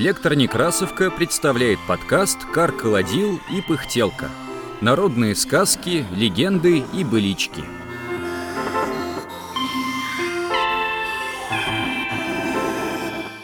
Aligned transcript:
Электронекрасовка 0.00 1.10
представляет 1.10 1.78
подкаст 1.86 2.46
«Кар-колодил 2.54 3.38
и 3.52 3.60
пыхтелка». 3.60 4.30
Народные 4.80 5.34
сказки, 5.34 6.06
легенды 6.16 6.78
и 6.94 7.04
былички. 7.04 7.62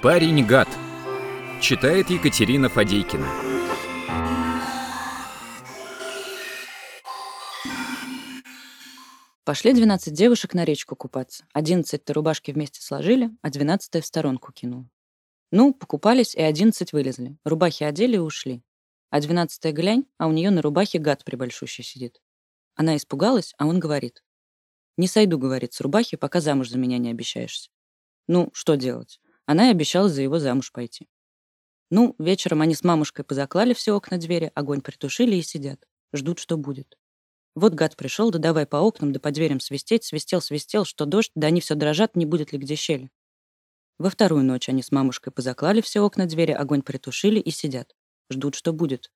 Парень-гад. 0.00 0.68
Читает 1.60 2.08
Екатерина 2.08 2.70
Фадейкина. 2.70 3.26
Пошли 9.44 9.74
12 9.74 10.14
девушек 10.14 10.54
на 10.54 10.64
речку 10.64 10.96
купаться. 10.96 11.44
11 11.52 12.10
рубашки 12.12 12.50
вместе 12.50 12.80
сложили, 12.80 13.28
а 13.42 13.50
12 13.50 14.02
в 14.02 14.06
сторонку 14.06 14.52
кинул. 14.52 14.86
Ну, 15.50 15.72
покупались, 15.72 16.34
и 16.34 16.42
11 16.42 16.92
вылезли. 16.92 17.36
Рубахи 17.44 17.84
одели 17.84 18.16
и 18.16 18.18
ушли. 18.18 18.62
А 19.10 19.20
12 19.20 19.72
глянь, 19.72 20.04
а 20.18 20.26
у 20.26 20.32
нее 20.32 20.50
на 20.50 20.62
рубахе 20.62 20.98
гад 20.98 21.24
прибольшущий 21.24 21.84
сидит. 21.84 22.20
Она 22.74 22.96
испугалась, 22.96 23.54
а 23.58 23.66
он 23.66 23.78
говорит. 23.78 24.22
«Не 24.96 25.08
сойду,— 25.08 25.38
говорит,— 25.38 25.72
с 25.74 25.80
рубахи, 25.80 26.16
пока 26.16 26.40
замуж 26.40 26.70
за 26.70 26.78
меня 26.78 26.98
не 26.98 27.10
обещаешься». 27.10 27.70
Ну, 28.28 28.50
что 28.52 28.76
делать? 28.76 29.20
Она 29.44 29.68
и 29.68 29.70
обещала 29.70 30.08
за 30.08 30.22
его 30.22 30.38
замуж 30.38 30.72
пойти. 30.72 31.08
Ну, 31.90 32.16
вечером 32.18 32.62
они 32.62 32.74
с 32.74 32.82
мамушкой 32.82 33.24
позаклали 33.24 33.72
все 33.72 33.94
окна 33.94 34.18
двери, 34.18 34.50
огонь 34.54 34.80
притушили 34.80 35.36
и 35.36 35.42
сидят. 35.42 35.86
Ждут, 36.12 36.40
что 36.40 36.56
будет. 36.56 36.98
Вот 37.54 37.74
гад 37.74 37.96
пришел, 37.96 38.30
да 38.30 38.38
давай 38.38 38.66
по 38.66 38.76
окнам, 38.76 39.12
да 39.12 39.20
по 39.20 39.30
дверям 39.30 39.60
свистеть, 39.60 40.04
свистел, 40.04 40.40
свистел, 40.40 40.84
что 40.84 41.06
дождь, 41.06 41.30
да 41.34 41.46
они 41.46 41.60
все 41.60 41.74
дрожат, 41.74 42.16
не 42.16 42.26
будет 42.26 42.52
ли 42.52 42.58
где 42.58 42.74
щели. 42.74 43.10
Во 43.98 44.10
вторую 44.10 44.44
ночь 44.44 44.68
они 44.68 44.82
с 44.82 44.92
мамушкой 44.92 45.32
позаклали 45.32 45.80
все 45.80 46.00
окна 46.00 46.26
двери, 46.26 46.52
огонь 46.52 46.82
притушили 46.82 47.40
и 47.40 47.50
сидят. 47.50 47.94
Ждут, 48.30 48.54
что 48.54 48.72
будет. 48.72 49.10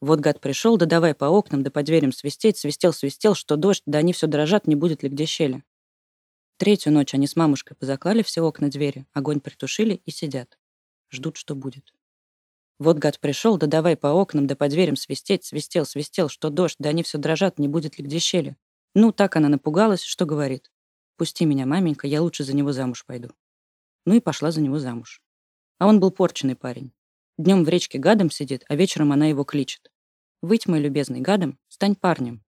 Вот 0.00 0.20
гад 0.20 0.40
пришел, 0.40 0.76
да 0.76 0.86
давай 0.86 1.14
по 1.14 1.26
окнам, 1.26 1.62
да 1.62 1.70
по 1.70 1.82
дверям 1.82 2.12
свистеть, 2.12 2.58
свистел, 2.58 2.92
свистел, 2.92 3.34
что 3.34 3.56
дождь, 3.56 3.82
да 3.86 3.98
они 3.98 4.12
все 4.12 4.26
дрожат, 4.26 4.66
не 4.66 4.74
будет 4.74 5.02
ли 5.02 5.08
где 5.08 5.24
щели. 5.24 5.62
Третью 6.56 6.92
ночь 6.92 7.14
они 7.14 7.26
с 7.26 7.36
мамушкой 7.36 7.76
позаклали 7.76 8.22
все 8.22 8.42
окна 8.42 8.68
двери, 8.68 9.06
огонь 9.12 9.40
притушили 9.40 10.00
и 10.04 10.10
сидят. 10.10 10.58
Ждут, 11.10 11.36
что 11.36 11.54
будет. 11.54 11.92
Вот 12.78 12.98
гад 12.98 13.20
пришел, 13.20 13.56
да 13.56 13.66
давай 13.66 13.96
по 13.96 14.08
окнам, 14.08 14.46
да 14.46 14.56
по 14.56 14.68
дверям 14.68 14.96
свистеть, 14.96 15.44
свистел, 15.44 15.86
свистел, 15.86 16.28
что 16.28 16.50
дождь, 16.50 16.76
да 16.78 16.88
они 16.88 17.02
все 17.02 17.18
дрожат, 17.18 17.58
не 17.58 17.68
будет 17.68 17.98
ли 17.98 18.04
где 18.04 18.18
щели. 18.18 18.56
Ну, 18.94 19.12
так 19.12 19.36
она 19.36 19.48
напугалась, 19.48 20.02
что 20.02 20.26
говорит. 20.26 20.70
«Пусти 21.16 21.44
меня, 21.44 21.66
маменька, 21.66 22.08
я 22.08 22.20
лучше 22.20 22.42
за 22.42 22.54
него 22.56 22.72
замуж 22.72 23.04
пойду». 23.06 23.30
Ну 24.06 24.14
и 24.14 24.20
пошла 24.20 24.50
за 24.50 24.60
него 24.60 24.78
замуж. 24.78 25.22
А 25.78 25.86
он 25.86 26.00
был 26.00 26.10
порченный 26.10 26.56
парень. 26.56 26.92
Днем 27.36 27.64
в 27.64 27.68
речке 27.68 27.98
гадом 27.98 28.30
сидит, 28.30 28.64
а 28.68 28.76
вечером 28.76 29.12
она 29.12 29.26
его 29.26 29.44
кличет. 29.44 29.90
«Выйдь, 30.40 30.66
мой 30.66 30.80
любезный, 30.80 31.20
гадом, 31.20 31.58
стань 31.68 31.96
парнем». 31.96 32.44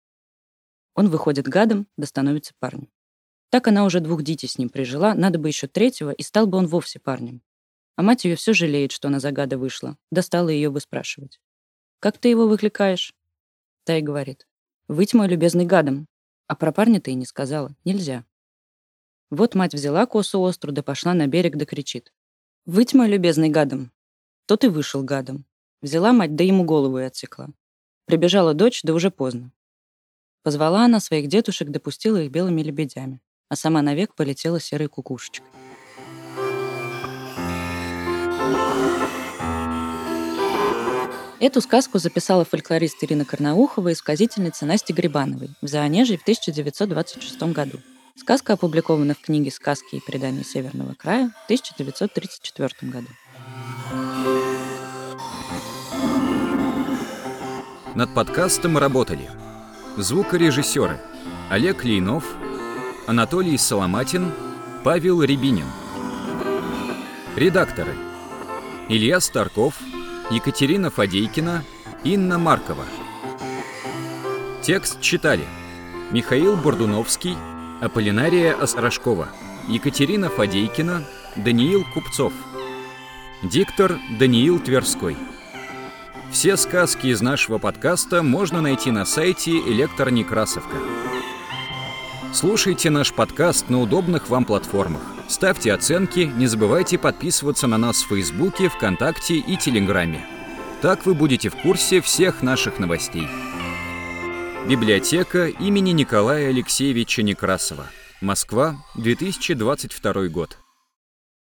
Он 0.95 1.09
выходит 1.09 1.47
гадом, 1.47 1.87
да 1.97 2.07
становится 2.07 2.53
парнем. 2.59 2.89
Так 3.49 3.67
она 3.67 3.83
уже 3.85 3.99
двух 3.99 4.23
детей 4.23 4.47
с 4.47 4.57
ним 4.57 4.69
прижила, 4.69 5.13
надо 5.13 5.37
бы 5.37 5.49
еще 5.49 5.67
третьего, 5.67 6.11
и 6.11 6.23
стал 6.23 6.47
бы 6.47 6.57
он 6.57 6.67
вовсе 6.67 6.99
парнем. 6.99 7.41
А 7.97 8.01
мать 8.01 8.25
ее 8.25 8.35
все 8.35 8.53
жалеет, 8.53 8.91
что 8.91 9.09
она 9.09 9.19
за 9.19 9.31
гада 9.31 9.57
вышла. 9.57 9.97
Достала 10.09 10.49
ее 10.49 10.69
выспрашивать. 10.69 11.39
«Как 11.99 12.17
ты 12.17 12.29
его 12.29 12.47
выкликаешь?» 12.47 13.13
Та 13.83 13.97
и 13.97 14.01
говорит. 14.01 14.47
«Выть, 14.87 15.13
мой 15.13 15.27
любезный 15.27 15.65
гадом». 15.65 16.07
А 16.47 16.55
про 16.55 16.71
парня 16.71 16.99
ты 16.99 17.11
и 17.11 17.15
не 17.15 17.25
сказала. 17.25 17.75
Нельзя. 17.85 18.25
Вот 19.31 19.55
мать 19.55 19.73
взяла 19.73 20.05
косу 20.05 20.43
острую, 20.43 20.75
да 20.75 20.83
пошла 20.83 21.13
на 21.13 21.25
берег, 21.25 21.55
да 21.55 21.65
кричит. 21.65 22.11
«Выть, 22.65 22.93
мой 22.93 23.07
любезный 23.07 23.49
гадом». 23.49 23.91
Тот 24.45 24.65
и 24.65 24.67
вышел 24.67 25.03
гадом. 25.03 25.45
Взяла 25.81 26.11
мать, 26.11 26.35
да 26.35 26.43
ему 26.43 26.65
голову 26.65 26.99
и 26.99 27.03
отсекла. 27.03 27.47
Прибежала 28.05 28.53
дочь, 28.53 28.81
да 28.83 28.93
уже 28.93 29.09
поздно. 29.09 29.53
Позвала 30.43 30.83
она 30.83 30.99
своих 30.99 31.29
дедушек, 31.29 31.69
допустила 31.69 32.21
их 32.21 32.29
белыми 32.29 32.61
лебедями, 32.61 33.21
а 33.47 33.55
сама 33.55 33.81
навек 33.81 34.15
полетела 34.15 34.59
серой 34.59 34.89
кукушечкой. 34.89 35.47
Эту 41.39 41.61
сказку 41.61 41.99
записала 41.99 42.43
фольклорист 42.43 43.01
Ирина 43.03 43.23
Карнаухова 43.23 43.89
и 43.89 43.95
сказительница 43.95 44.65
Настя 44.65 44.93
Грибановой 44.93 45.51
в 45.61 45.67
Заонежье 45.67 46.17
в 46.17 46.21
1926 46.21 47.41
году. 47.53 47.79
Сказка 48.21 48.53
опубликована 48.53 49.15
в 49.15 49.19
книге 49.19 49.49
«Сказки 49.49 49.95
и 49.95 49.99
предания 49.99 50.43
Северного 50.43 50.93
края» 50.93 51.31
в 51.41 51.45
1934 51.45 52.69
году. 52.83 53.07
Над 57.95 58.13
подкастом 58.13 58.77
работали 58.77 59.27
звукорежиссеры 59.97 60.99
Олег 61.49 61.83
Лейнов, 61.83 62.23
Анатолий 63.07 63.57
Соломатин, 63.57 64.31
Павел 64.83 65.23
Рябинин. 65.23 65.65
Редакторы 67.35 67.95
Илья 68.87 69.19
Старков– 69.19 69.79
Екатерина 70.29 70.91
Фадейкина, 70.91 71.63
Инна 72.03 72.37
Маркова. 72.37 72.85
Текст 74.61 75.01
читали 75.01 75.43
Михаил 76.11 76.55
Бордуновский, 76.55 77.35
Аполлинария 77.81 78.53
Осрожкова, 78.53 79.29
Екатерина 79.67 80.29
Фадейкина, 80.29 81.03
Даниил 81.35 81.83
Купцов. 81.95 82.31
Диктор 83.41 83.97
Даниил 84.19 84.59
Тверской. 84.59 85.17
Все 86.31 86.57
сказки 86.57 87.07
из 87.07 87.21
нашего 87.21 87.57
подкаста 87.57 88.21
можно 88.21 88.61
найти 88.61 88.91
на 88.91 89.03
сайте 89.03 89.57
Электронекрасовка. 89.57 90.77
Слушайте 92.31 92.91
наш 92.91 93.11
подкаст 93.13 93.69
на 93.69 93.81
удобных 93.81 94.29
вам 94.29 94.45
платформах. 94.45 95.01
Ставьте 95.27 95.73
оценки, 95.73 96.31
не 96.35 96.45
забывайте 96.45 96.99
подписываться 96.99 97.65
на 97.65 97.79
нас 97.79 98.03
в 98.03 98.09
Фейсбуке, 98.09 98.69
ВКонтакте 98.69 99.37
и 99.37 99.57
Телеграме. 99.57 100.23
Так 100.83 101.07
вы 101.07 101.15
будете 101.15 101.49
в 101.49 101.55
курсе 101.55 101.99
всех 101.99 102.43
наших 102.43 102.77
новостей. 102.77 103.27
Библиотека 104.69 105.47
имени 105.47 105.89
Николая 105.91 106.49
Алексеевича 106.49 107.23
Некрасова. 107.23 107.87
Москва, 108.21 108.75
2022 108.95 110.29
год. 110.29 110.60